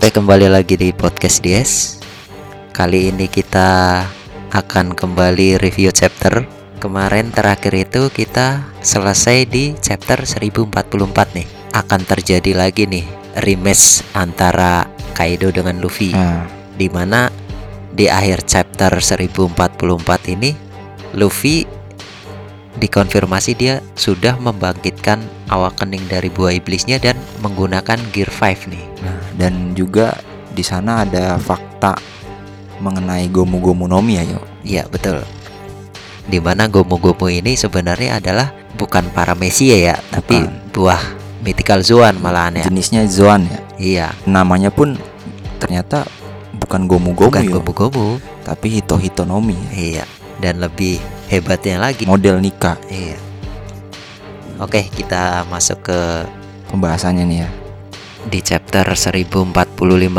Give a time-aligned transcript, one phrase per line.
[0.00, 2.00] Oke, kembali lagi di podcast DS.
[2.72, 4.00] Kali ini kita
[4.48, 6.48] akan kembali review chapter.
[6.80, 11.44] Kemarin terakhir itu kita selesai di chapter 1044 nih.
[11.76, 13.04] Akan terjadi lagi nih
[13.44, 16.16] rematch antara Kaido dengan Luffy.
[16.16, 16.48] Nah,
[16.80, 17.28] Di mana
[17.92, 20.56] di akhir chapter 1044 ini
[21.12, 21.68] Luffy
[22.78, 25.18] dikonfirmasi dia sudah membangkitkan
[25.48, 28.84] awakening dari buah iblisnya dan menggunakan gear 5 nih.
[29.02, 30.14] nah, dan juga
[30.50, 31.98] di sana ada fakta
[32.78, 34.40] mengenai Gomu Gomu no Mi ya, yo.
[34.62, 35.20] Iya betul.
[36.24, 40.70] Di mana gomu-gomu ini sebenarnya adalah bukan paramesia ya, tapi Bukan.
[40.70, 41.02] buah
[41.42, 42.64] mythical zoan malahan ya.
[42.70, 43.60] Jenisnya Zoan ya.
[43.80, 44.94] Iya, Namanya pun
[45.58, 46.06] ternyata
[46.56, 48.06] bukan Gomu Gomu bukan gomu-gomu.
[48.40, 49.56] tapi Hito Hito no Mi.
[49.56, 49.72] ya.
[49.74, 50.04] Iya,
[50.38, 52.04] dan lebih hebatnya lagi.
[52.04, 53.16] Model nikah Iya.
[54.60, 55.98] Oke, kita masuk ke
[56.68, 57.50] pembahasannya nih ya.
[58.20, 59.72] di chapter 1045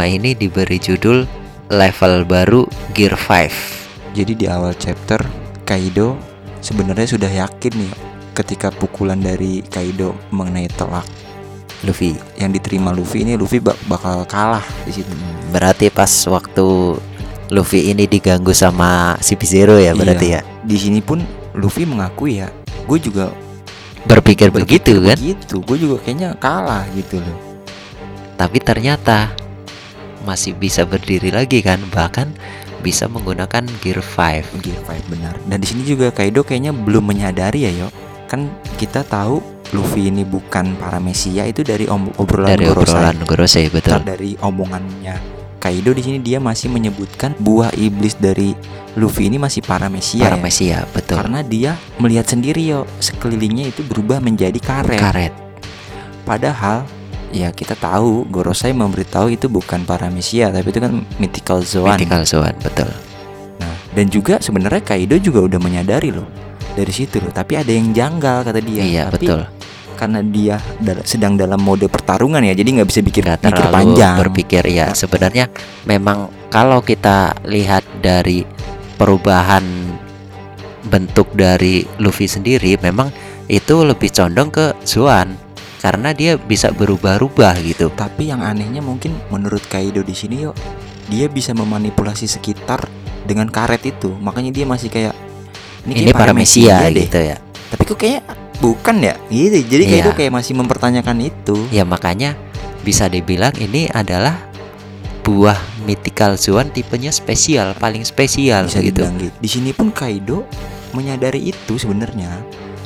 [0.10, 1.22] ini diberi judul
[1.70, 2.66] level baru
[2.98, 3.54] gear 5.
[4.18, 5.22] Jadi di awal chapter
[5.62, 6.18] Kaido
[6.60, 7.94] sebenarnya sudah yakin nih
[8.34, 11.06] ketika pukulan dari Kaido mengenai telak
[11.86, 12.18] Luffy.
[12.42, 15.14] yang diterima Luffy ini Luffy bak- bakal kalah di situ.
[15.54, 16.98] Berarti pas waktu
[17.52, 20.40] Luffy ini diganggu sama CP0 ya berarti Iya.
[20.40, 20.64] ya.
[20.64, 21.20] Di sini pun
[21.52, 22.48] Luffy mengakui ya,
[22.88, 23.30] gue juga
[24.02, 25.14] Berpikir, begitu kan?
[25.14, 27.38] Begitu, gue juga kayaknya kalah gitu loh.
[28.34, 29.30] Tapi ternyata
[30.24, 32.34] masih bisa berdiri lagi kan, bahkan
[32.82, 34.42] bisa menggunakan gear 5.
[34.58, 35.38] Gear 5 benar.
[35.46, 37.88] Dan di sini juga Kaido kayaknya belum menyadari ya, yo.
[38.26, 38.50] Kan
[38.82, 39.38] kita tahu
[39.70, 42.90] Luffy ini bukan paramesia itu dari om- obrolan Dari Gorosei.
[42.98, 44.02] obrolan Gorosei betul.
[44.02, 45.16] Ntar dari omongannya
[45.62, 48.58] Kaido di sini dia masih menyebutkan buah iblis dari
[48.98, 50.34] Luffy ini masih paramesia ya.
[50.34, 51.22] Paramesia betul.
[51.22, 54.98] Karena dia melihat sendiri yo sekelilingnya itu berubah menjadi karet.
[54.98, 55.34] Karet.
[56.26, 56.90] Padahal
[57.30, 61.94] ya kita tahu Gorosei memberitahu itu bukan paramesia tapi itu kan mythical zoan.
[61.94, 62.90] Mythical Zoan betul.
[63.62, 66.26] Nah, dan juga sebenarnya Kaido juga udah menyadari loh
[66.74, 67.30] dari situ loh.
[67.30, 68.82] Tapi ada yang janggal kata dia.
[68.82, 69.42] Iya Tapi betul.
[70.02, 73.94] Karena dia dal- sedang dalam mode pertarungan ya, jadi nggak bisa bikin Gak mikir terlalu
[73.94, 74.16] panjang.
[74.18, 74.98] berpikir ya.
[74.98, 75.46] Sebenarnya
[75.86, 78.42] memang kalau kita lihat dari
[78.98, 79.62] perubahan
[80.82, 83.14] bentuk dari Luffy sendiri, memang
[83.46, 85.38] itu lebih condong ke Zoan
[85.78, 87.94] karena dia bisa berubah-ubah gitu.
[87.94, 90.58] Tapi yang anehnya mungkin menurut Kaido di sini yuk,
[91.08, 92.90] dia bisa memanipulasi sekitar
[93.22, 94.10] dengan karet itu.
[94.18, 95.14] Makanya dia masih kayak
[95.86, 97.38] Ini kayak paramesia deh." gitu ya.
[97.70, 98.22] Tapi kok kayak
[98.62, 99.18] bukan ya?
[99.28, 99.66] Gitu.
[99.66, 99.92] Jadi Iya.
[100.00, 101.58] Kaido kayak masih mempertanyakan itu.
[101.74, 102.38] Ya makanya
[102.82, 104.38] bisa dibilang ini adalah
[105.22, 109.06] buah mythical Zoan tipenya spesial, paling spesial bisa gitu.
[109.06, 109.34] gitu.
[109.38, 110.46] Di sini pun Kaido
[110.94, 112.42] menyadari itu sebenarnya.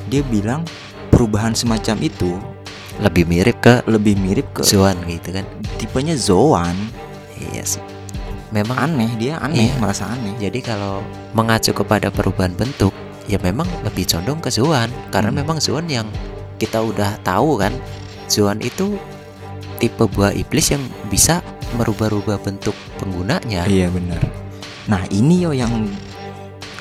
[0.07, 0.63] Dia bilang
[1.09, 2.35] perubahan semacam itu
[2.95, 5.43] Lebih mirip ke lebih mirip ke Zoan gitu kan.
[5.75, 6.71] tipenya Zoan.
[7.51, 7.83] Iya sih.
[8.55, 9.75] Memang Aneh dia aneh, Iya.
[9.83, 10.31] merasa aneh.
[10.39, 11.03] Jadi kalau
[11.35, 15.39] mengacu kepada perubahan bentuk, ya memang lebih condong ke Zoan karena Hmm.
[15.41, 16.07] memang Zoan yang
[16.61, 17.73] kita udah tahu kan,
[18.31, 18.95] Zoan itu
[19.81, 21.43] tipe buah iblis yang bisa
[21.75, 23.67] merubah-rubah bentuk penggunanya.
[23.67, 24.23] Iya benar.
[24.87, 25.89] Nah ini yo yang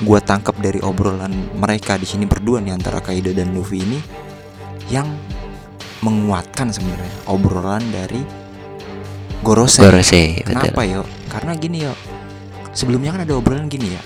[0.05, 3.99] gua tangkap dari obrolan mereka di sini berdua nih antara Kaido dan Luffy ini
[4.91, 5.07] yang
[6.05, 8.21] menguatkan sebenarnya obrolan dari
[9.43, 9.85] Gorosei.
[9.85, 10.71] Gorosei, betul.
[10.71, 11.01] Kenapa yo?
[11.29, 11.93] Karena gini yo.
[12.75, 14.01] Sebelumnya kan ada obrolan gini ya.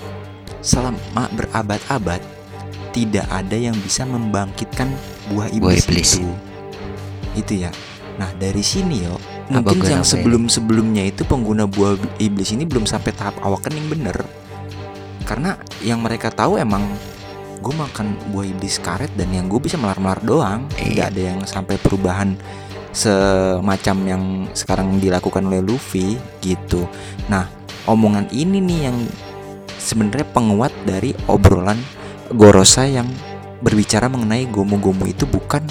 [0.60, 2.20] Selama berabad-abad
[2.90, 4.90] tidak ada yang bisa membangkitkan
[5.30, 6.10] buah Buah iblis, iblis.
[6.18, 6.30] itu.
[7.38, 7.70] Itu ya.
[8.18, 9.16] Nah, dari sini yo,
[9.48, 14.16] mungkin yang sebelum-sebelumnya itu pengguna buah iblis ini belum sampai tahap awakening bener.
[15.24, 16.84] Karena yang mereka tahu emang
[17.60, 20.66] gue makan buah iblis karet dan yang gue bisa melar-melar doang.
[20.74, 21.08] Tidak Iya.
[21.08, 22.34] ada yang sampai perubahan
[22.90, 24.22] semacam yang
[24.52, 26.90] sekarang dilakukan oleh Luffy gitu.
[27.30, 27.46] Nah,
[27.86, 28.96] omongan ini nih yang
[29.80, 31.80] sebenarnya penguat dari obrolan
[32.36, 33.08] Gorosei yang
[33.64, 35.64] berbicara mengenai Gomu-Gomu itu bukan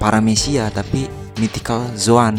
[0.00, 2.38] paramesia tapi mythical Zoan.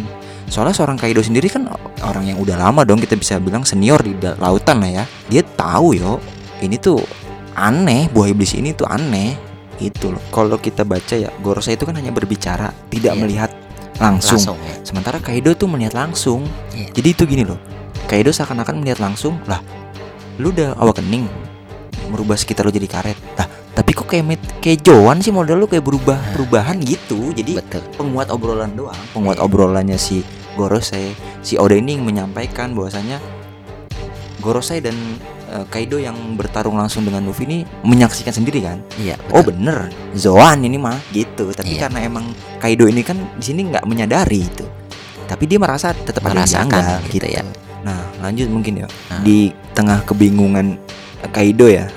[0.51, 1.69] Soalnya seorang Kaido sendiri kan
[2.03, 5.05] orang yang udah lama dong kita bisa bilang senior di lautan lah ya.
[5.31, 6.19] Dia tahu yo,
[6.59, 6.99] ini tuh
[7.55, 9.37] aneh, buah iblis ini tuh aneh
[9.79, 10.23] gitu loh.
[10.34, 13.22] Kalau kita baca ya Gorosei itu kan hanya berbicara, tidak Iya.
[13.22, 13.52] melihat
[14.02, 14.41] langsung.
[14.41, 14.75] Langsung ya.
[14.84, 16.43] Sementara Kaido tuh melihat langsung.
[16.75, 16.91] Iya.
[16.99, 17.61] Jadi itu gini loh.
[18.09, 19.61] Kaido seakan-akan melihat langsung, lah
[20.41, 21.29] lu udah awakening
[22.09, 23.16] merubah sekitar lu jadi karet.
[23.38, 27.32] Lah, tapi kok kayak met- kayak Joan sih model lu kayak berubah perubahan gitu.
[27.32, 27.85] Jadi Betul.
[27.96, 28.97] penguat obrolan doang.
[29.14, 29.46] Penguat Iya.
[29.46, 30.20] obrolannya si
[30.52, 33.22] Gorosei, si Oda ini menyampaikan bahwasanya
[34.40, 34.97] Gorosei dan
[35.47, 38.79] eh, Kaido yang bertarung langsung dengan Luffy ini menyaksikan sendiri kan.
[38.97, 39.16] Iya.
[39.29, 39.55] Oh betul.
[39.55, 41.52] bener, Zoan ini mah gitu.
[41.52, 41.88] Tapi Iya.
[41.88, 42.26] karena emang
[42.58, 44.66] Kaido ini kan di sini nggak menyadari itu.
[45.22, 47.43] tapi dia merasa tetap ada yang Merasakan janggal gitu ya.
[47.88, 48.88] Nah, lanjut mungkin ya.
[49.08, 49.23] Nah.
[49.23, 50.78] Di tengah kebingungan
[51.29, 51.88] Kaido ya.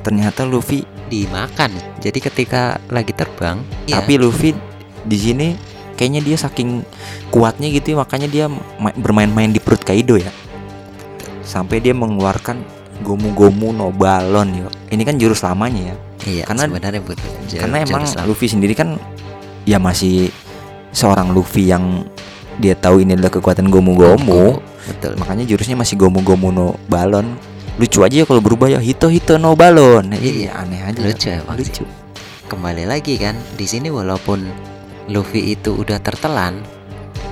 [0.00, 1.72] Ternyata Luffy, dimakan.
[1.98, 4.52] Jadi ketika lagi terbang, ya, tapi Luffy
[5.02, 5.48] di sini
[5.94, 6.84] kayaknya dia saking
[7.28, 10.30] kuatnya gitu ya, makanya dia ma- bermain-main di perut Kaido ya.
[11.42, 12.60] Sampai dia mengeluarkan
[13.00, 14.66] Gomu-Gomu no Balon ya.
[14.88, 15.96] Ini kan jurus lamanya ya.
[16.24, 17.28] iya, karena- sebenarnya betul.
[17.44, 18.02] Jauh- Karena emang.
[18.24, 18.96] Luffy sendiri kan
[19.64, 20.32] ya masih
[20.88, 22.06] seorang Luffy yang
[22.60, 24.58] dia tahu ini adalah kekuatan Gomu-Gomu.
[24.84, 25.12] betul.
[25.18, 27.34] Makanya jurusnya masih Gomu-Gomu no Balon.
[27.74, 30.14] Lucu aja ya kalau berubah ya Hito Hito no Balon.
[30.14, 31.00] Iya, aneh aja.
[31.02, 31.40] Lucu sih.
[31.42, 31.84] Lucu.
[32.46, 34.44] Kembali lagi kan, di sini walaupun
[35.10, 36.60] Luffy itu udah tertelan,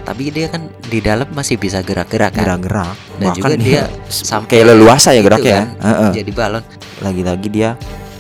[0.03, 2.43] tapi dia kan di dalam masih bisa gerak-gerak kan.
[2.43, 2.97] Gerak-gerak.
[3.21, 5.69] Dan Bahkan juga dia sampai kayak leluasa ya gitu geraknya kan.
[5.79, 5.85] kan.
[5.87, 6.11] Heeh.
[6.25, 6.65] Jadi balon.
[7.05, 7.71] Lagi-lagi dia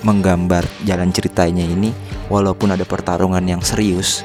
[0.02, 1.90] menggambar jalan ceritanya ini
[2.26, 4.22] walaupun ada pertarungan yang serius,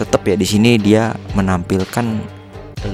[0.00, 2.06] tetap ya di sini dia menampilkan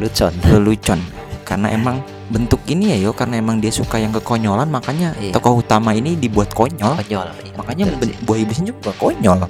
[0.03, 0.35] Lucon.
[0.50, 0.99] lelucon
[1.47, 5.31] karena emang bentuk ini ya yo karena emang dia suka yang kekonyolan makanya Iya.
[5.31, 7.26] tokoh utama ini dibuat konyol Konyol.
[7.47, 7.85] iya, makanya
[8.26, 9.47] buah iblisnya juga konyol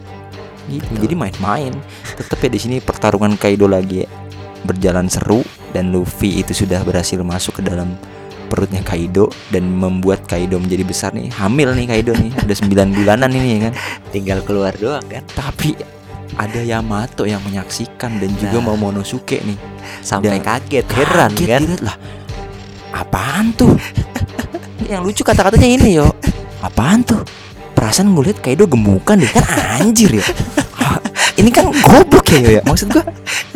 [0.69, 1.01] gitu Betul.
[1.09, 1.73] jadi main-main
[2.13, 4.05] tetap ya di sini pertarungan Kaido lagi
[4.69, 5.41] berjalan seru
[5.73, 7.97] dan Luffy itu sudah berhasil masuk ke dalam
[8.53, 13.31] perutnya Kaido dan membuat Kaido menjadi besar nih hamil nih Kaido nih udah 9 bulanan
[13.33, 13.73] ini ya kan
[14.13, 15.25] tinggal keluar doang kan.
[15.33, 15.73] tapi
[16.35, 18.75] ada Yamato yang menyaksikan dan juga Nah.
[18.75, 19.59] Momonosuke nih.
[20.03, 21.63] Sampai Dan kaget, heran Kaget kan.
[21.63, 21.97] dia, lah.
[22.91, 23.79] Apaan tuh?
[24.91, 26.11] Yang lucu kata-katanya ini yo.
[26.59, 27.23] Apaan tuh?
[27.75, 29.31] Perasaan gue liat Kaido gemukan deh.
[29.31, 29.47] Kan
[29.93, 30.27] anjir ya
[31.37, 33.05] ini kan goblok ya ya maksud gua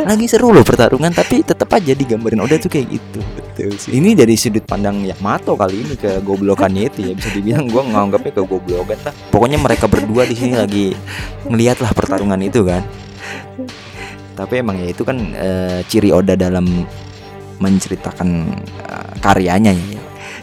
[0.01, 3.21] lagi seru loh pertarungan tapi tetap aja digambarin Oda tuh kayak gitu.
[3.37, 3.97] Betul sih.
[3.97, 7.13] ini dari sudut pandang Yamato kali ini ke goblokannya itu ya.
[7.17, 9.15] Bisa dibilang gua nganggapnya ke goblokan lah.
[9.33, 10.93] Pokoknya mereka berdua di sini lagi
[11.49, 12.85] ngeliat lah pertarungan itu kan.
[14.37, 16.65] Tapi emang ya itu kan eh, ciri Oda dalam
[17.61, 18.29] menceritakan
[18.89, 20.01] eh, karyanya ya.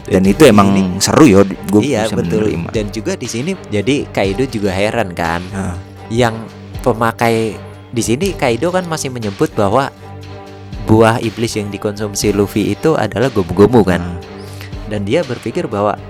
[0.08, 2.46] Dan itu emang ini- seru ya gue iya bisa betul.
[2.50, 2.68] menerima.
[2.72, 5.42] Dan juga di sini jadi Kaido juga heran kan.
[5.54, 5.76] Nah,
[6.08, 6.40] Yang
[6.92, 7.56] pemakai
[7.92, 9.92] di sini Kaido kan masih menyebut bahwa
[10.88, 14.00] buah iblis yang dikonsumsi Luffy itu adalah gomu-gomu kan.
[14.88, 16.00] Dan dia berpikir bahwa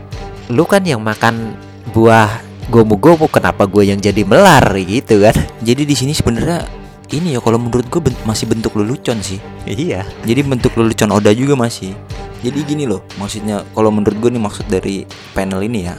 [0.47, 1.59] lu kan yang makan
[1.91, 2.31] buah
[2.71, 5.35] gomu-gomu kenapa gue yang jadi melar gitu kan.
[5.65, 6.69] jadi di sini sebenarnya
[7.09, 10.05] ini ya kalau menurut gue masih bentuk lelucon sih iya.
[10.29, 11.97] Jadi bentuk lelucon Oda juga masih.
[12.39, 15.03] Jadi gini loh, maksudnya kalau menurut gue nih maksud dari
[15.35, 15.99] panel ini ya.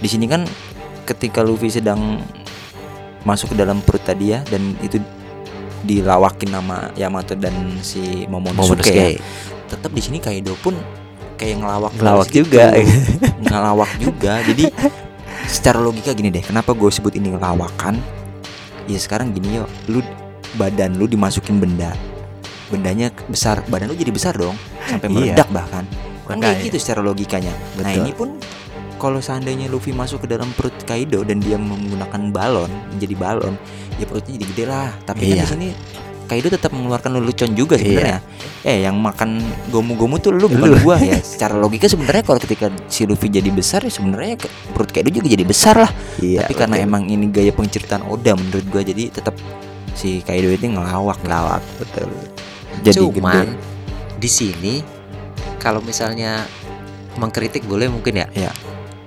[0.00, 0.48] Di sini kan
[1.04, 2.22] ketika Luffy sedang
[3.26, 5.02] masuk ke dalam perut tadi ya dan itu
[5.82, 7.52] dilawakin nama Yamato dan
[7.82, 9.18] si Momonosuke, ya.
[9.66, 10.74] Tetap di sini Kaido pun
[11.36, 12.64] kayak ngelawak Ngelawak terus juga.
[13.50, 14.32] ngelawak juga.
[14.42, 14.64] Jadi
[15.46, 17.98] secara logika gini deh, kenapa gue sebut ini ngelawakan?
[18.86, 20.02] Ya sekarang gini yo, lu
[20.54, 21.92] badan lu dimasukin benda
[22.66, 24.56] bendanya besar badan lu jadi besar dong
[24.88, 25.14] sampai Iya.
[25.38, 25.84] meledak bahkan
[26.26, 28.02] kan kayak gitu secara logikanya nah Betul.
[28.02, 28.28] ini pun
[28.96, 33.54] kalau seandainya Luffy masuk ke dalam perut Kaido dan dia menggunakan balon menjadi balon
[33.96, 35.42] ya perutnya jadi gede lah tapi kan Iya.
[35.42, 35.68] di sini
[36.26, 38.18] Kaido tetap mengeluarkan lelucon juga sebenarnya
[38.62, 39.38] eh yang makan
[39.70, 40.78] gomu-gomu tuh lu bukan Lu.
[40.82, 44.34] gua ya secara logika sebenarnya kalau ketika si Luffy jadi besar ya sebenarnya
[44.74, 46.42] perut Kaido juga jadi besar lah Iya.
[46.42, 46.88] tapi karena betul.
[46.90, 49.38] emang ini gaya penceritaan Oda menurut gua jadi tetap
[49.94, 52.10] si Kaido itu ngelawak ngelawak betul
[52.82, 53.54] jadi Cuman gede
[54.16, 54.74] di sini
[55.56, 56.42] kalau misalnya
[57.16, 58.28] mengkritik boleh mungkin ya.
[58.34, 58.52] Iya.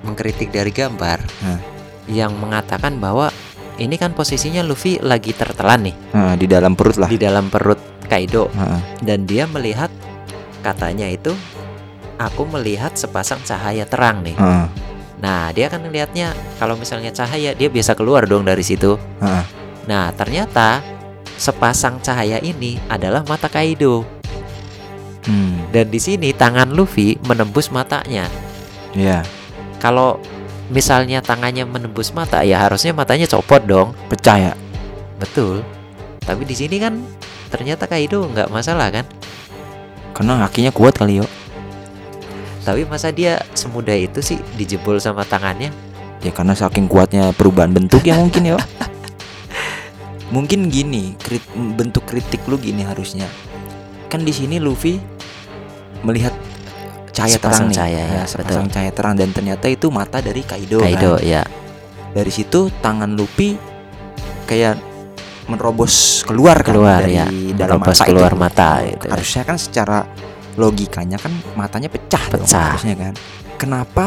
[0.01, 1.59] Mengkritik dari gambar Nah.
[2.05, 3.29] yang mengatakan bahwa
[3.77, 7.77] ini kan posisinya Luffy lagi tertelan nih Nah, di dalam perut lah di dalam perut
[8.05, 8.81] Kaido Heeh.
[9.01, 9.91] dan dia melihat
[10.59, 11.31] katanya itu
[12.17, 14.35] aku melihat sepasang cahaya terang nih.
[14.35, 14.67] Heeh.
[15.19, 18.95] Nah, dia kan melihatnya kalau misalnya cahaya dia biasa keluar dong dari situ.
[19.19, 19.43] Heeh.
[19.85, 20.83] Nah, ternyata
[21.35, 24.03] sepasang cahaya ini adalah mata Kaido.
[25.23, 28.25] Hmm, Dan di sini tangan Luffy menembus matanya.
[28.91, 29.21] ya
[29.79, 30.19] Kalau
[30.69, 33.95] misalnya tangannya menembus mata, ya harusnya matanya copot dong.
[34.11, 34.53] pecah ya
[35.17, 35.63] Betul.
[36.21, 36.99] Tapi di sini kan
[37.49, 39.07] ternyata Kaido nggak masalah kan.
[40.13, 41.25] karena kakinya kuat kali yo
[42.61, 45.71] Tapi masa dia semudah itu sih dijebol sama tangannya?
[46.19, 48.59] ya karena saking kuatnya perubahan bentuk ya mungkin yo
[50.35, 53.23] mungkin gini krit- bentuk kritik lu gini harusnya
[54.11, 54.99] kan di sini Luffy
[56.03, 56.35] melihat
[57.19, 60.79] cahaya Sepasang terang nih cahaya, ya, sepasang cahaya terang dan ternyata itu mata dari Kaido,
[60.79, 61.27] Kaido kan.
[61.27, 61.43] ya.
[62.09, 63.59] dari situ tangan Luffy
[64.45, 64.79] kayak
[65.45, 67.27] menerobos keluar kan Keluar, dari ya.
[67.53, 68.39] dalam Menerobos mata keluar itu.
[68.39, 69.05] mata gitu.
[69.09, 69.97] harusnya kan secara
[70.55, 72.73] logikanya kan matanya pecah, dong, Pecah.
[72.73, 73.13] harusnya kan
[73.55, 74.05] kenapa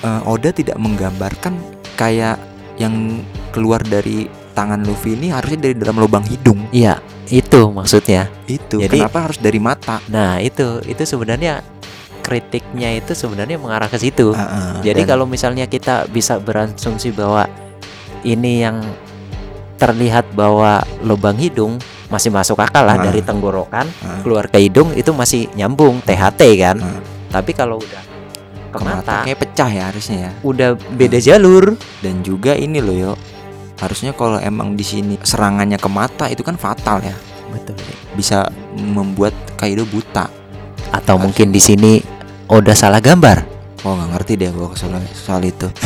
[0.00, 1.54] eh, Oda tidak menggambarkan
[1.94, 2.38] kayak
[2.78, 8.26] yang keluar dari tangan Luffy ini harusnya dari dalam lubang hidung Iya, Itu maksudnya.
[8.44, 10.00] Itu Jadi- kenapa harus dari mata?
[10.08, 11.60] Nah, itu itu sebenarnya
[12.28, 14.36] kritiknya itu sebenarnya mengarah ke situ.
[14.36, 17.48] Ah, ah, Jadi dan- kalau misalnya kita bisa berasumsi bahwa
[18.20, 18.84] ini yang
[19.74, 23.04] terlihat bahwa lubang hidung masih masuk akal lah Ah.
[23.04, 24.20] dari tenggorokan Ah.
[24.20, 26.76] keluar ke hidung itu masih nyambung THT kan.
[26.78, 27.00] Ah.
[27.30, 28.02] Tapi kalau udah
[28.68, 30.30] ke, mata mata, kayak pecah ya harusnya ya.
[30.42, 31.72] udah beda jalur.
[31.98, 33.12] Dan juga ini loh yo.
[33.78, 37.14] Harusnya kalau emang di sini serangannya ke mata itu kan fatal ya.
[37.48, 37.78] Betul.
[38.12, 40.26] Bisa membuat Kaido buta.
[40.90, 42.02] Atau Harus- mungkin di sini
[42.48, 43.44] udah salah gambar.
[43.84, 45.68] Oh nggak ngerti deh gua soal soal itu.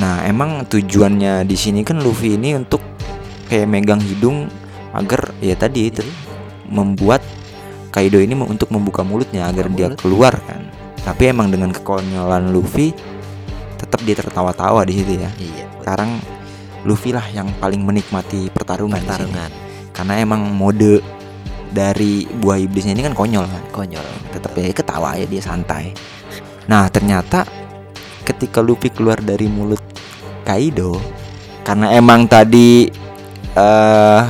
[0.00, 2.80] nah emang tujuannya di sini kan Luffy ini untuk
[3.52, 4.48] kayak megang hidung
[4.96, 6.00] agar ya tadi itu
[6.72, 7.20] membuat
[7.92, 10.00] Kaido ini untuk membuka mulutnya agar Membuka dia mulut.
[10.00, 10.64] keluar kan.
[11.04, 12.96] Tapi emang dengan kekonyolan Luffy
[13.76, 15.28] tetap dia tertawa-tawa di situ ya.
[15.36, 15.68] Iya.
[15.76, 16.16] Sekarang
[16.88, 18.96] Luffy lah yang paling menikmati pertarungan.
[19.04, 19.52] Pertarungan
[19.92, 21.04] karena emang mode
[21.72, 24.04] dari buah iblisnya ini kan konyol kan konyol.
[24.32, 25.96] tetap ya ketawa ya dia santai.
[26.68, 27.48] Nah ternyata
[28.22, 29.80] ketika Luffy keluar dari mulut
[30.44, 31.00] Kaido
[31.64, 32.86] karena emang tadi
[33.52, 34.22] eh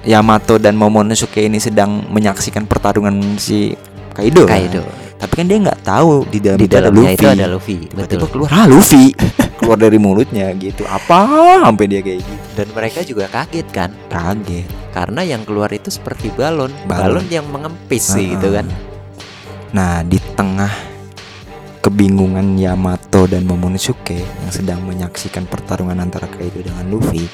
[0.00, 3.76] Yamato dan Momonosuke ini sedang menyaksikan pertarungan si
[4.16, 4.48] Kaido.
[4.48, 4.56] kan.
[4.56, 4.84] Kaido.
[5.20, 7.20] Tapi kan dia nggak tahu di dalam Di itu ada dalamnya Luffy.
[7.20, 7.78] itu ada Luffy.
[7.92, 9.04] Tiba-tiba keluar ah Luffy
[9.60, 10.88] keluar dari mulutnya gitu.
[10.88, 11.28] Apa
[11.60, 12.44] sampai dia kayak gitu?
[12.56, 14.79] Dan mereka juga kaget kan Kaget.
[14.90, 17.22] Karena yang keluar itu seperti balon, Balon.
[17.22, 18.66] balon, yang mengempis sih gitu kan.
[19.70, 20.70] Nah, di tengah
[21.80, 27.24] kebingungan Yamato dan Momonosuke yang sedang menyaksikan pertarungan antara Kaido dengan Luffy,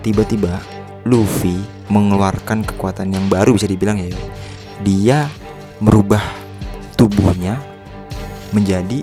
[0.00, 0.62] tiba-tiba
[1.04, 1.58] Luffy
[1.90, 4.10] mengeluarkan kekuatan yang baru bisa dibilang ya.
[4.82, 5.18] Dia
[5.82, 6.22] merubah
[6.96, 7.60] tubuhnya
[8.54, 9.02] menjadi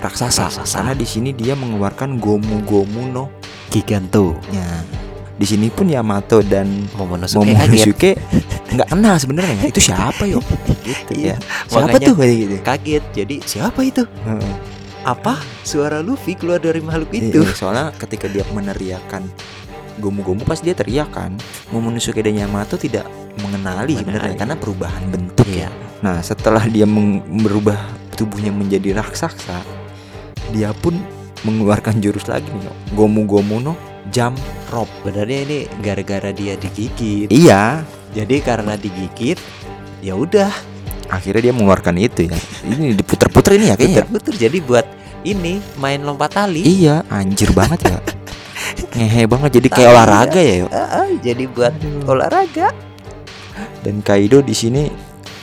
[0.00, 0.48] raksasa.
[0.48, 0.80] Raksasa.
[0.80, 3.24] Karena di sini dia mengeluarkan Gomu Gomu no
[3.68, 4.38] Giganto.
[4.54, 4.64] nya.
[5.38, 7.38] Di sini pun Yamato dan Momonosuke.
[7.46, 8.10] Momonosuke
[8.74, 10.42] nggak kenal sebenarnya itu siapa yo
[10.82, 13.04] gitu Iya, ya siapa makanya- tuh kayak gitu Kaget.
[13.14, 14.02] Jadi siapa itu?
[15.02, 15.38] Apa?
[15.62, 17.40] Suara Luffy keluar dari makhluk itu.
[17.40, 19.24] Iya, soalnya ketika dia meneriakan
[19.96, 21.34] gomu-gomu pas dia teriak kan
[21.70, 23.06] Momonosuke dan Yamato tidak
[23.38, 25.66] mengenali sebenarnya karena perubahan bentuk Iya.
[25.66, 27.74] ya nah setelah dia merubah
[28.14, 29.58] tubuhnya menjadi raksasa
[30.50, 30.94] dia pun
[31.42, 33.74] mengeluarkan jurus lagi nih gomu-gomu no
[34.08, 34.32] jam
[34.68, 37.28] rope Sebenarnya ini gara-gara dia digigit.
[37.28, 37.84] iya
[38.16, 39.36] Jadi karena digigit,
[40.00, 40.48] ya udah
[41.08, 44.04] akhirnya dia mengeluarkan itu ya ini diputer-puter ini ya kayaknya ya?
[44.04, 44.32] puter-puter.
[44.36, 44.86] Jadi buat
[45.24, 46.62] ini main lompat tali.
[46.64, 47.98] Iya, anjir banget ya.
[48.96, 50.54] Ngehe banget jadi kayak olahraga ya.
[50.72, 51.74] Ah, ah, jadi buat
[52.06, 52.72] olahraga.
[53.82, 54.86] Dan Kaido di sini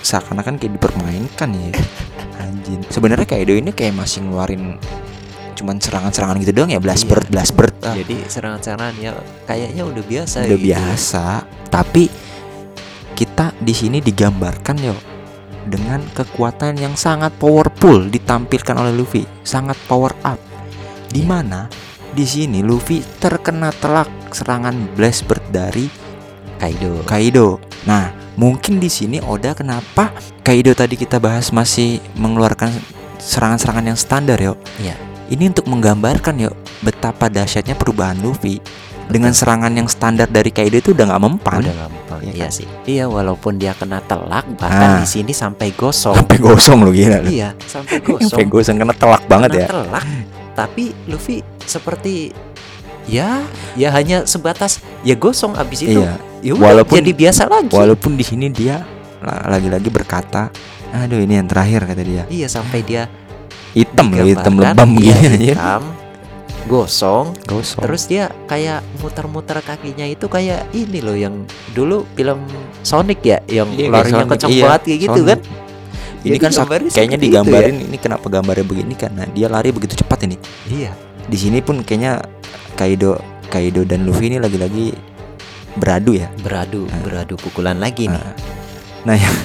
[0.01, 1.69] seakan-akan kayak dipermainkan ya.
[2.43, 2.79] Anjir.
[2.89, 4.79] Sebenarnya Kaido ini kayak masih ngeluarin
[5.55, 7.09] cuman serangan-serangan gitu doang ya, blast Iya.
[7.09, 7.73] bird, blast bird.
[7.81, 10.35] Ah, Jadi serangan-serangan ya kayaknya udah biasa.
[10.43, 10.67] udah gitu.
[10.67, 11.25] biasa.
[11.71, 12.03] Tapi
[13.15, 14.95] kita di sini digambarkan yo
[15.65, 20.37] dengan kekuatan yang sangat powerful ditampilkan oleh Luffy, sangat power up.
[21.07, 21.27] Di Iya.
[21.27, 21.61] mana
[22.11, 25.87] di sini Luffy terkena telak serangan blast bird dari
[26.55, 27.03] Kaido.
[27.03, 27.59] Kaido.
[27.83, 32.71] Nah, mungkin di sini Oda kenapa Kaido tadi kita bahas masih mengeluarkan
[33.19, 34.55] serangan-serangan yang standar yo.
[34.79, 34.95] Iya.
[35.25, 38.61] Ini untuk menggambarkan yo betapa dahsyatnya perubahan Luffy.
[39.05, 41.61] Dengan serangan yang standar dari Kaido itu udah nggak mempan.
[41.61, 42.19] Udah gampang.
[42.21, 42.51] Iya Iya kan?
[42.51, 42.67] sih.
[42.87, 44.99] Iya walaupun dia kena telak bahkan Ah.
[44.99, 46.17] di sini sampai gosong.
[46.19, 47.21] Sampai gosong lo gila.
[47.21, 47.29] lu.
[47.29, 48.49] iya, sampai Sampai gosong.
[48.49, 49.67] gosong karena telak banget Kena ya.
[49.69, 50.05] telak.
[50.59, 52.33] Tapi Luffy seperti
[53.05, 56.01] ya ya hanya sebatas ya gosong abis itu.
[56.01, 56.17] Iya.
[56.41, 57.69] Ya Walaupun- jadi biasa lagi.
[57.71, 58.81] Walaupun di sini dia
[59.19, 60.49] la- lagi-lagi berkata,
[60.91, 62.23] "Aduh, ini yang terakhir," kata dia.
[62.25, 63.05] Iya sampai dia
[63.75, 65.53] Hitam loh, hitam lebam gini aja.
[65.53, 65.83] hitam,
[66.65, 67.83] gosong Gosong.
[67.83, 72.39] Terus dia kayak muter-muter kakinya itu kayak ini loh yang dulu film
[72.81, 75.27] Sonic ya yang Iya, larinya kenceng iya, banget kayak gitu Sonic.
[75.27, 75.39] kan.
[76.25, 79.93] ini Jadi kan kayaknya seperti itu digambarin ini kenapa gambarnya begini karena dia lari begitu
[79.95, 80.37] cepat ini.
[80.65, 80.91] Iya.
[81.25, 82.23] Di sini pun kayaknya
[82.73, 84.95] Kaido Kaido dan Luffy ini lagi-lagi
[85.75, 86.31] beradu ya.
[86.39, 86.97] Beradu, Ah.
[87.03, 88.17] beradu pukulan lagi nih.
[88.17, 88.33] Nah,
[89.05, 89.35] nah yang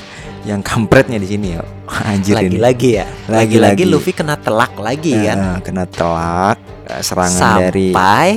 [0.46, 1.60] yang kampretnya di sini ya.
[2.00, 2.56] Anjir ini.
[2.56, 3.06] Lagi-lagi ya.
[3.28, 3.84] Lagi-lagi.
[3.84, 5.36] Luffy kena telak lagi kan.
[5.36, 6.56] Nah, kena telak
[6.88, 8.28] eh, serangan dari Sampai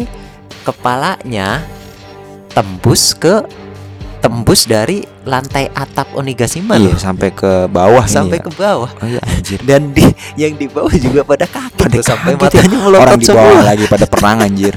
[0.64, 1.64] kepalanya
[2.52, 3.44] tembus ke
[4.20, 7.00] tembus dari lantai atap Onigashima iya loh.
[7.00, 8.60] sampai ke bawah Sampai ini ke ya.
[8.60, 8.92] bawah.
[9.04, 9.60] Oh iya anjir.
[9.68, 10.04] Dan di
[10.40, 12.40] yang di bawah juga pada kaget Pada tuh, sampai ya.
[12.40, 13.44] matanya melotot Orang di semua.
[13.44, 14.74] bawah lagi pada perang anjir.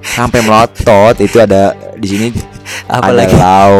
[0.00, 2.26] Sampai melotot itu ada di sini
[2.88, 3.72] Apalagi ada Lau,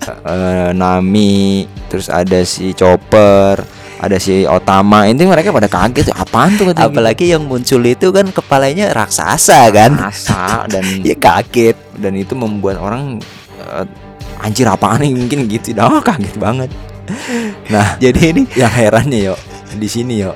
[0.00, 3.60] Eh, Nami, terus ada si Chopper,
[4.00, 5.04] ada si Otama.
[5.04, 6.72] Ini mereka pada kaget apaan tuh?
[6.72, 10.00] katanya Apalagi yang muncul itu kan kepalanya raksasa kan.
[10.00, 11.76] Asa dan Ya kaget.
[12.00, 13.20] dan itu membuat orang
[13.60, 13.84] eh,
[14.40, 15.12] anjir apaan nih?
[15.12, 15.76] mungkin gitu.
[15.76, 16.70] Dah kaget banget.
[17.74, 19.36] Nah Jadi ini yang herannya yo
[19.74, 20.30] di sini yo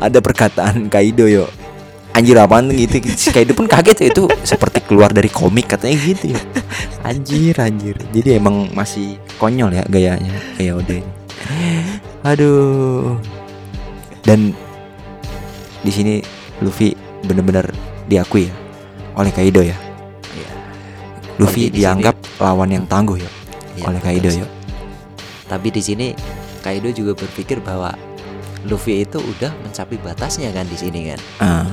[0.00, 1.44] ada perkataan Kaido yo
[2.16, 2.96] anjir apaan gitu.
[3.12, 6.40] Si Kaido pun kaget itu seperti keluar dari komik katanya gitu yo
[7.08, 7.96] anjir anjir.
[8.12, 11.12] Jadi emang masih konyol ya gayanya gaya Oda ini
[12.24, 13.20] aduh.
[14.24, 14.56] Dan
[15.84, 16.24] di sini
[16.64, 16.96] Luffy
[17.28, 17.68] bener-bener
[18.08, 18.54] diakui ya
[19.20, 19.76] oleh Kaido ya.
[20.32, 20.50] Iya.
[21.36, 23.30] Luffy Tapi di dianggap lawan yang tangguh ya
[23.76, 24.46] Iya, oleh Kaido ya.
[25.50, 26.16] Tapi di sini
[26.64, 27.92] Kaido juga berpikir bahwa
[28.64, 31.20] Luffy itu udah mencapai batasnya kan di sini kan.
[31.36, 31.68] Ah,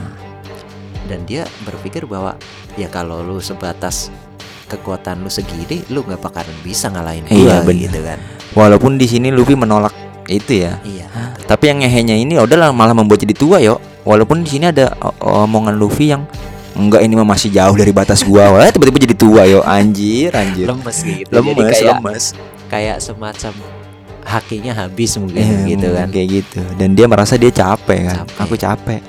[1.12, 2.40] Dan dia berpikir bahwa
[2.74, 4.08] ya kalau lu sebatas
[4.66, 7.82] kekuatan lu segini, lu nggak bakalan bisa ngalahin Iya, gua bener.
[7.86, 8.20] gitu kan.
[8.52, 9.92] walaupun di sini Luffy menolak
[10.26, 11.08] itu ya Iya.
[11.44, 13.76] Tapi yang ngehenya ini ya udahlah malah membuat jadi tua yo.
[14.02, 16.24] Walaupun di sini ada omongan Luffy yang
[16.72, 18.48] enggak ini mah masih jauh dari batas gua.
[18.50, 19.60] Wah, tiba-tiba jadi tua yo.
[19.62, 20.66] Anjir, anjir.
[20.66, 21.28] Lemes gitu.
[21.30, 22.24] Lemes, Jadi kayak lemes.
[22.68, 23.52] kayak semacam
[24.22, 26.08] hakinya habis mungkin Iya, gitu kan.
[26.08, 26.62] Kayak gitu.
[26.76, 28.16] Dan dia merasa dia capek kan.
[28.24, 28.40] Capek.
[28.40, 29.00] Aku capek.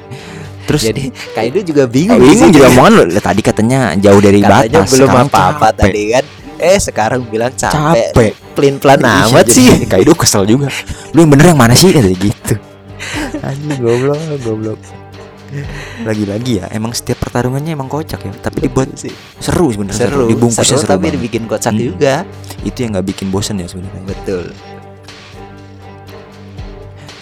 [0.63, 2.19] Terus Jadi Kaido juga bingung.
[2.19, 2.93] bingung juga omongan.
[3.09, 4.89] Lah, Tadi katanya jauh dari Katanya batas.
[4.91, 6.25] belum sekarang apa-apa tadi kan.
[6.57, 8.15] Eh sekarang bilang capek.
[8.15, 8.33] Capek.
[8.53, 9.67] Pelin-pelan Iya, amat sih.
[9.85, 10.71] Kaido kesel juga.
[11.11, 12.55] Lu yang bener yang mana sih katanya gitu.
[13.41, 14.79] Anjing goblok, goblok.
[16.01, 19.13] Lagi-lagi ya, emang setiap pertarungannya emang kocak ya, tapi dibuat sih.
[19.37, 20.09] seru sebenarnya.
[20.09, 21.15] Seru, dibungkusnya seru, seru, tapi banget.
[21.19, 21.83] dibikin kocak Hmm.
[21.83, 22.15] juga.
[22.63, 24.01] Itu yang nggak bikin bosan ya sebenarnya.
[24.07, 24.45] Betul.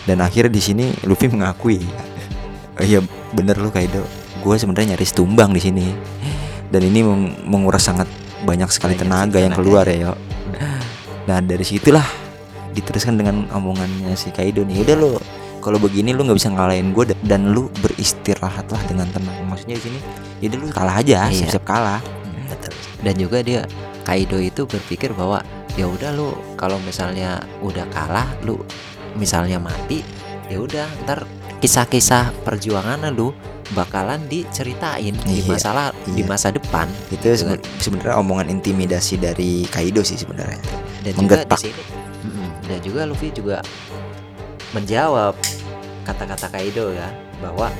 [0.02, 1.78] Dan akhirnya di sini Luffy mengakui,
[2.74, 3.00] "Oh iya
[3.32, 4.02] bener lu Kaido,
[4.40, 5.86] gue sebenarnya nyaris tumbang di sini."
[6.70, 8.06] Dan ini meng- menguras sangat
[8.46, 10.12] banyak sekali Banyak tenaga yang keluar ya, yo.
[11.26, 12.06] Dan dari situlah
[12.70, 15.10] diteruskan dengan omongannya si Kaido nih, udah lu
[15.60, 19.34] kalau begini lu nggak bisa ngalahin gue dan lu beristirahatlah dengan tenang.
[19.50, 19.98] Maksudnya di sini,
[20.40, 21.36] ya udah lu kalah aja, Iya.
[21.44, 22.00] siap-siap kalah.
[22.48, 22.72] Betul.
[23.02, 23.60] Dan juga dia
[24.06, 25.44] Kaido itu berpikir bahwa
[25.74, 28.58] ya udah lu kalau misalnya udah kalah lu
[29.14, 30.02] misalnya mati
[30.50, 31.22] ya udah ntar
[31.60, 33.30] kisah-kisah perjuangan lu
[33.70, 36.26] bakalan diceritain di Iya, masalah di iya.
[36.26, 40.58] masa depan Itu seben- sebenarnya omongan intimidasi dari Kaido sih sebenarnya.
[41.00, 41.54] dan Menggetak.
[41.54, 41.82] juga di sini
[42.20, 42.48] Mm-mm.
[42.66, 43.56] dan juga Luffy juga
[44.70, 45.34] menjawab
[46.02, 47.70] kata-kata Kaido ya bahwa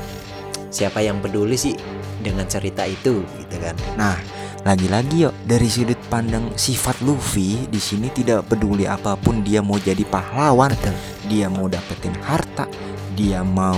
[0.69, 1.75] siapa yang peduli sih
[2.19, 4.16] dengan cerita itu gitu kan Nah,
[4.62, 9.77] lagi-lagi yuk dari sudut pandang sifat Luffy di sini tidak peduli apa pun dia mau
[9.77, 10.71] jadi pahlawan,
[11.27, 12.69] dia mau dapetin harta,
[13.20, 13.76] dia mau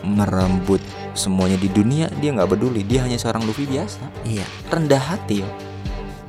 [0.00, 0.80] merembut
[1.12, 2.80] semuanya di dunia, dia nggak peduli.
[2.80, 5.48] Dia hanya seorang Luffy biasa, iya rendah hati yo.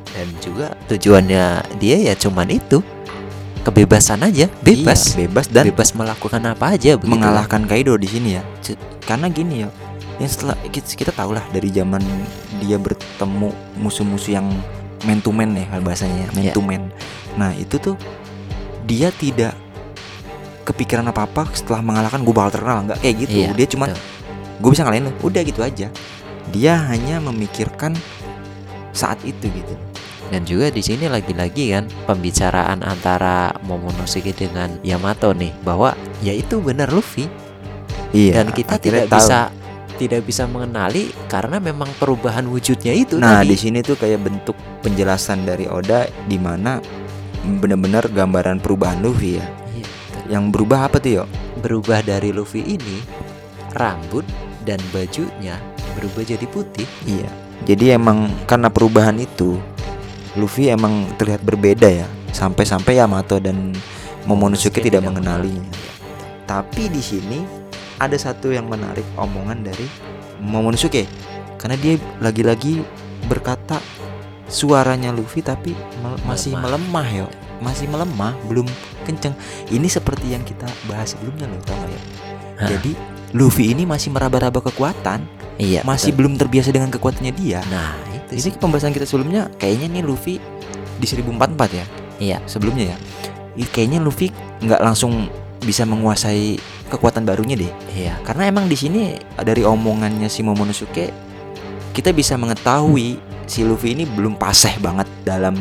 [0.09, 1.45] dan juga tujuannya
[1.77, 2.81] dia ya cuman itu
[3.61, 7.11] kebebasan aja bebas Iya, bebas dan bebas melakukan apa aja begitu kan.
[7.13, 8.43] mengalahkan Kaido di sini ya.
[8.59, 8.73] C-
[9.05, 9.69] Karena gini ya,
[10.17, 12.01] yang setelah kita, kita tahu lah dari zaman
[12.57, 14.49] dia bertemu musuh-musuh yang
[15.05, 16.83] man to man ya kalau bahasanya ya, man to man.
[17.37, 17.95] Nah itu tuh
[18.83, 19.53] dia tidak
[20.69, 23.35] kepikiran apa apa setelah mengalahkan gue bakal terkenal nggak kayak gitu.
[23.41, 23.85] Iya, dia cuma
[24.59, 25.87] gue bisa ngalahin lu, udah gitu aja.
[26.53, 27.97] Dia hanya memikirkan
[28.93, 29.75] saat itu gitu.
[30.29, 36.61] dan juga di sini lagi-lagi kan pembicaraan antara Momonosuke dengan Yamato nih bahwa ya itu
[36.61, 37.25] benar Luffy
[38.13, 38.41] Iya.
[38.41, 39.17] dan kita tidak tahu.
[39.17, 39.49] bisa
[39.97, 44.53] tidak bisa mengenali karena memang perubahan wujudnya itu Nah di sini tuh kayak bentuk
[44.85, 46.77] penjelasan dari Oda di mana
[47.57, 49.45] benar-benar gambaran perubahan Luffy ya.
[50.29, 51.25] Yang berubah apa tuh yo?
[51.59, 53.03] berubah dari Luffy ini
[53.75, 54.23] rambut
[54.63, 55.59] dan bajunya
[55.97, 57.27] berubah jadi putih Iya.
[57.67, 59.59] Jadi emang karena perubahan itu
[60.39, 62.07] Luffy emang terlihat berbeda ya.
[62.31, 63.75] Sampai-sampai Yamato dan
[64.23, 65.65] Momonosuke tidak mengenalinya.
[66.45, 67.41] Tapi di sini
[67.99, 69.83] ada satu yang menarik omongan dari
[70.39, 71.03] Momonosuke
[71.59, 72.79] karena dia lagi-lagi
[73.27, 73.83] berkata
[74.47, 76.79] suaranya Luffy tapi mel- masih Melemah.
[76.79, 77.27] melemah yo.
[77.59, 78.65] Masih melemah, belum
[79.03, 79.35] kenceng.
[79.67, 82.01] Ini seperti yang kita bahas sebelumnya loh, tau gak ya?
[82.59, 82.69] Hah.
[82.75, 82.91] Jadi
[83.35, 85.23] Luffy ini masih meraba-raba kekuatan,
[85.61, 86.17] iya masih betul.
[86.25, 87.61] belum terbiasa dengan kekuatannya dia.
[87.69, 88.53] nah itu Ini sih.
[88.57, 90.41] pembahasan kita sebelumnya kayaknya nih Luffy
[90.97, 91.85] di 1044 ya.
[92.19, 92.37] Iya.
[92.49, 92.97] Sebelumnya ya.
[93.69, 94.31] Kayaknya Luffy
[94.63, 95.27] nggak langsung
[95.59, 96.57] bisa menguasai
[96.89, 97.71] kekuatan barunya deh.
[97.93, 101.11] iya Karena emang di sini dari omongannya si Momonosuke
[101.93, 105.57] kita bisa mengetahui si Luffy ini belum paseh banget dalam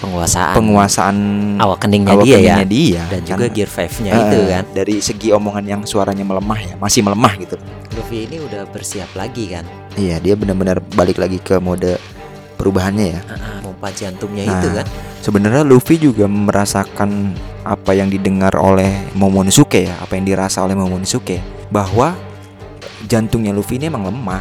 [0.00, 1.16] penguasaan penguasaan
[1.60, 3.02] awak keningnya awak dia ya keningnya dia.
[3.12, 6.74] dan juga Karena, gear 5-nya eh, itu kan dari segi omongan yang suaranya melemah ya,
[6.80, 7.56] masih melemah gitu.
[7.92, 9.66] Luffy ini udah bersiap lagi kan
[9.98, 11.98] Iya, dia benar-benar balik lagi ke mode
[12.54, 13.20] perubahannya ya.
[13.60, 14.86] pompa jantungnya Nah, itu kan
[15.20, 21.44] Sebenarnya Luffy juga merasakan apa yang didengar oleh Momonosuke ya, apa yang dirasa oleh Momonosuke
[21.68, 22.16] bahwa
[23.04, 24.40] jantungnya Luffy ini emang lemah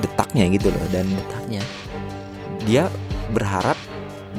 [0.00, 1.62] detaknya gitu loh dan Letaknya.
[2.64, 2.88] dia
[3.28, 3.76] berharap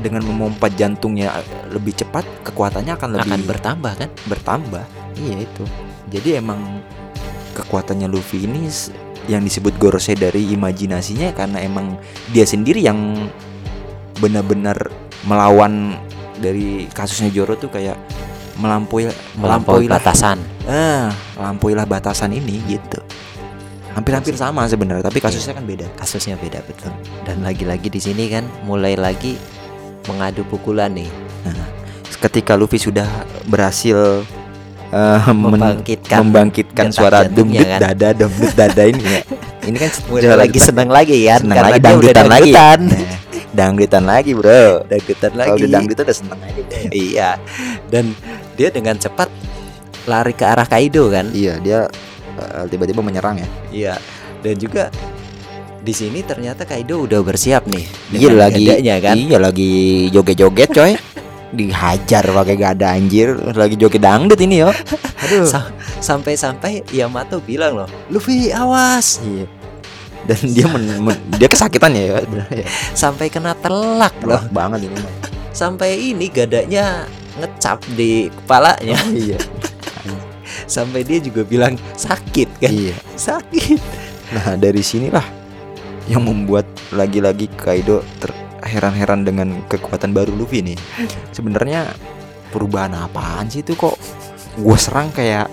[0.02, 1.30] dengan memompa jantungnya
[1.70, 4.10] lebih cepat kekuatannya akan lebih akan bertambah kan?
[4.28, 4.84] bertambah.
[5.22, 5.64] Iya itu.
[6.12, 6.82] Jadi emang
[7.56, 8.68] kekuatannya Luffy ini
[9.30, 11.96] yang disebut Gorosei dari imajinasinya karena emang
[12.34, 13.30] dia sendiri yang
[14.18, 14.90] benar-benar
[15.30, 15.98] melawan
[16.42, 17.96] dari kasusnya Joro tuh kayak
[18.58, 20.42] melampaui Melampaui batasan.
[20.66, 23.02] ah melampauilah batasan ini gitu.
[23.92, 25.84] Hampir-hampir sama sebenarnya, tapi kasusnya kan beda.
[26.00, 26.96] Kasusnya beda betul.
[27.28, 29.36] Dan lagi-lagi di sini kan mulai lagi
[30.06, 31.10] mengadu pukulan nih,
[32.22, 33.10] Ketika Luffy sudah
[33.46, 34.22] berhasil
[34.92, 37.80] men- membangkitkan membangkitkan suara dumdut kan.
[37.82, 39.22] dada dumdut dada ini ya.
[39.62, 42.50] Ini kan suara lagi senang lagi kan senang karena lagi dangdutan lagi.
[42.50, 42.80] dangdutan.
[42.82, 43.18] Nah,
[43.54, 44.66] dangdutan lagi, Bro.
[44.90, 45.60] Dangdutan Kalau lagi.
[45.62, 46.62] udah dangdutan udah seneng aja.
[46.90, 47.30] Iya.
[47.94, 48.06] Dan
[48.58, 49.30] dia dengan cepat
[50.10, 51.30] lari ke arah Kaido kan.
[51.30, 51.80] Iya, dia
[52.38, 53.48] eh, tiba-tiba menyerang ya.
[53.70, 53.94] Iya.
[54.42, 54.90] Dan juga
[55.82, 57.86] di sini ternyata Kaido udah bersiap nih.
[58.13, 59.15] Iya lagi gadanya kan.
[59.17, 59.72] Iya lagi
[60.13, 60.94] joget-joget, coy.
[61.52, 64.70] Dihajar pakai gada anjir, lagi joget dangdut ini yo.
[65.26, 65.46] Aduh.
[65.50, 69.22] Sa- Sampai-sampai Yamato bilang loh, Luffy awas.
[69.22, 69.46] Iya.
[70.22, 72.65] Dan dia men- men- dia kesakitan ya, ya.
[72.94, 74.41] Sampai kena telak loh.
[74.54, 75.13] Banget ini mah.
[75.52, 77.06] Sampai ini gadanya
[77.41, 78.98] ngecap di kepalanya.
[79.10, 79.38] Iya.
[80.70, 82.70] Sampai dia juga bilang sakit kan.
[82.72, 82.96] Iya.
[83.17, 83.82] Sakit.
[84.32, 85.40] Nah dari sinilah
[86.10, 90.78] yang membuat lagi-lagi Kaido terheran-heran dengan kekuatan baru Luffy nih.
[91.36, 91.90] Sebenarnya
[92.50, 93.96] perubahan apaan sih itu kok
[94.60, 95.48] gue serang kayak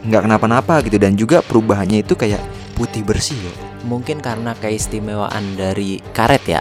[0.00, 2.40] nggak kenapa-napa gitu dan juga perubahannya itu kayak
[2.76, 3.52] putih bersih yo.
[3.84, 6.60] Mungkin karena keistimewaan dari karet ya.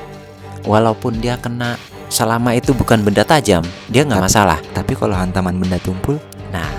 [0.68, 1.80] Walaupun dia kena
[2.12, 4.60] selama itu bukan benda tajam, dia nggak masalah.
[4.76, 6.70] Tapi kalau hantaman benda tumpul, Nah,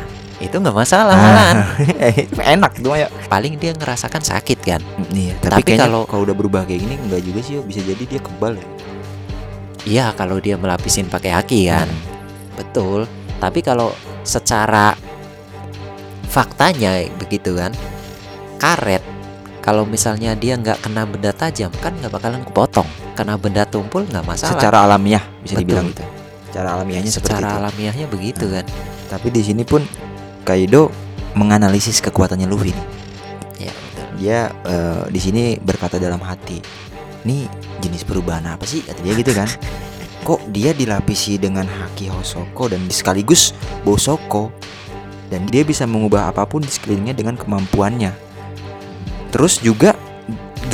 [0.40, 1.56] itu nggak masalah malahan.
[2.56, 3.08] enak tuh ya.
[3.28, 4.80] Paling dia ngerasakan sakit kan.
[5.12, 5.36] Iya.
[5.38, 7.60] Tapi Tapi, kalau- kalau udah berubah kayak gini nggak juga sih.
[7.60, 8.66] Bisa jadi dia kebal ya.
[9.80, 11.88] Iya, kalau dia melapisin pakai haki kan.
[12.56, 13.04] Betul.
[13.36, 13.92] Tapi kalau
[14.24, 14.92] secara
[16.28, 17.72] faktanya begitu kan,
[18.60, 19.00] karet
[19.60, 22.88] kalau misalnya dia nggak kena benda tajam kan nggak bakalan kepotong.
[23.12, 24.56] Kena benda tumpul nggak masalah.
[24.56, 25.62] Secara alamiah bisa Betul.
[25.68, 26.04] dibilang gitu.
[26.50, 27.58] Secara alamiahnya seperti secara itu.
[27.60, 28.64] alamiahnya begitu kan.
[29.12, 29.84] Tapi di sini pun
[30.50, 30.90] Kaido
[31.38, 32.86] menganalisis kekuatannya Luffy nih.
[33.62, 34.06] Ya betul.
[34.18, 36.58] Dia eh, di sini berkata dalam hati,
[37.22, 37.46] "Nih
[37.78, 39.46] jenis perubahan apa sih?" kata dia gitu kan.
[40.26, 43.54] Kok dia dilapisi dengan haki Hosoko dan sekaligus
[43.86, 44.50] Bosoko
[45.30, 48.12] dan dia bisa mengubah apa pun di sekelilingnya dengan kemampuannya.
[49.30, 49.94] Terus juga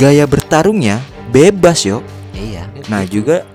[0.01, 2.01] gaya bertarungnya bebas yo.
[2.33, 2.65] Iya.
[2.89, 3.45] Nah juga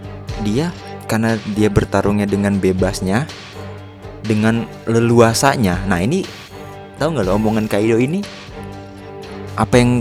[0.46, 0.70] dia
[1.10, 3.28] karena dia bertarungnya dengan bebasnya,
[4.22, 5.82] dengan leluasanya.
[5.84, 6.22] Nah ini
[6.96, 8.22] tahu nggak lo omongan Kaido ini
[9.52, 10.00] apa yang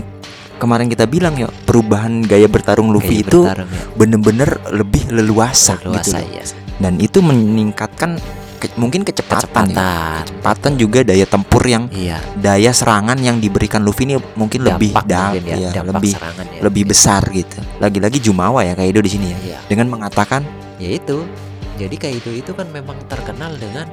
[0.56, 3.54] kemarin kita bilang ya perubahan gaya bertarung Luffy Kayak itu ya.
[3.92, 6.30] bener-bener lebih leluasa, Leluasa, gitu loh.
[6.30, 6.42] iya.
[6.78, 8.16] Dan itu meningkatkan
[8.56, 9.74] ke- mungkin kecepatan, ya.
[9.74, 10.22] Kecepatan.
[10.24, 12.22] kecepatan juga daya tempur yang Iya.
[12.38, 16.60] daya serangan yang diberikan Luffy ini mungkin lebih mungkin ya, ya, dampak lebih serangan ya.
[16.62, 17.58] lebih besar gitu.
[17.76, 19.58] Lagi-lagi Jumawa ya Kaido di sini ya Iya.
[19.66, 20.46] dengan mengatakan
[20.78, 21.26] ya itu
[21.74, 23.90] jadi Kaido itu kan memang terkenal dengan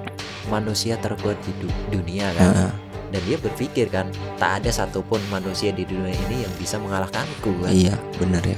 [0.50, 2.72] manusia terkuat di du- dunia kan Heeh.
[3.10, 7.72] dan dia berpikir kan tak ada satupun manusia di dunia ini yang bisa mengalahkanku kan
[7.72, 8.58] Iya, benar ya.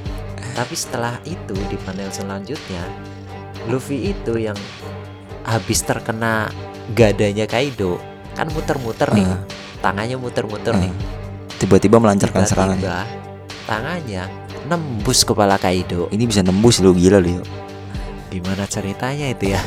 [0.53, 2.83] tapi setelah itu di panel selanjutnya
[3.63, 4.57] Luffy itu yang
[5.43, 6.49] habis terkena
[6.91, 7.99] gadanya Kaido
[8.31, 9.39] kan muter-muter nih Ah,
[9.81, 10.79] tangannya muter-muter ah.
[10.79, 10.93] nih
[11.57, 12.73] Tiba-tiba melancarkan serangan.
[12.75, 13.05] tiba-tiba
[13.63, 14.23] tangannya
[14.63, 17.43] nembus kepala Kaido Ini bisa nembus lu gila lu.
[18.27, 19.61] gimana ceritanya itu ya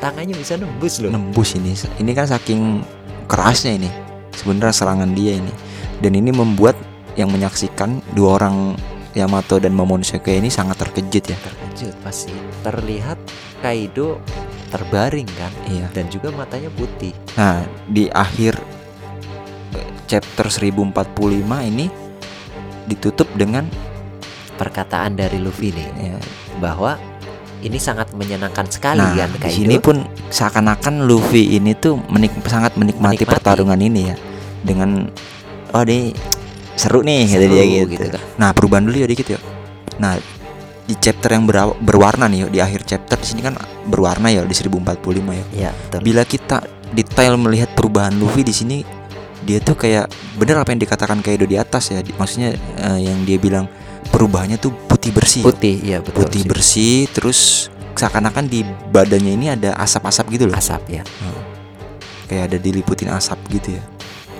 [0.00, 1.76] tangannya bisa nembus loh Nembus ini.
[1.76, 2.82] Ini kan saking
[3.28, 3.90] kerasnya ini.
[4.32, 5.52] Sebenarnya serangan dia ini.
[6.00, 6.74] Dan ini membuat
[7.14, 8.72] yang menyaksikan dua orang
[9.12, 11.36] Yamato dan Momonosuke ini sangat terkejut ya.
[11.36, 12.30] terkejut pasti
[12.62, 13.18] terlihat
[13.58, 14.22] Kaido
[14.70, 15.90] terbaring kan Iya.
[15.90, 18.54] dan juga matanya putih Nah, di akhir
[19.74, 21.02] eh, chapter 1045
[21.66, 21.90] ini
[22.86, 23.66] ditutup dengan
[24.54, 26.16] perkataan dari Luffy nih ya,
[26.62, 26.94] bahwa
[27.60, 29.96] ini sangat menyenangkan sekali Nah, kan di Kaido sini pun
[30.32, 33.24] seakan-akan Luffy ini tuh menik sangat menikmati, Menikmati.
[33.28, 34.16] pertarungan ini ya.
[34.64, 35.08] Dengan
[35.76, 36.12] oh ini
[36.76, 37.96] seru nih Seru dia gitu.
[37.96, 38.22] gitu kan.
[38.40, 39.40] Nah, perubahan dulu ya dikit ya.
[40.00, 40.16] Nah,
[40.88, 41.44] di chapter yang
[41.78, 43.54] berwarna nih yuk, di akhir chapter di sini kan
[43.86, 45.44] berwarna ya di 1045 ya.
[45.68, 48.82] ya betul Bila kita detail melihat perubahan Luffy di sini
[49.40, 52.00] dia tuh kayak bener apa yang dikatakan Kaido di atas ya.
[52.00, 53.68] Maksudnya eh, yang dia bilang
[54.10, 55.42] perubahannya tuh putih bersih.
[55.42, 56.48] putih ya betul putih sih.
[56.48, 57.40] bersih terus
[57.92, 58.60] seakan-akan di
[58.90, 60.54] badannya ini ada asap-asap gitu loh.
[60.54, 61.02] asap ya
[62.24, 63.82] Kayak ada diliputin asap gitu ya.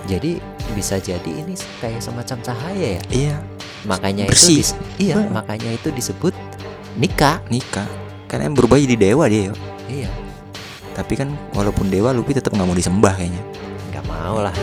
[0.06, 0.36] jadi
[0.70, 3.36] bisa jadi ini kayak semacam cahaya ya Iya,
[3.82, 4.60] makanya Bersih.
[4.60, 5.42] itu iya Bah.
[5.42, 6.36] makanya itu disebut
[6.94, 7.88] nikah nikah.
[8.28, 9.48] Karena yang berubah jadi dewa dia.
[9.48, 9.54] yo.
[9.88, 10.10] iya
[10.92, 13.42] Tapi kan walaupun dewa Luffy tetap nggak mau disembah kayaknya.
[13.90, 14.54] nggak mau lah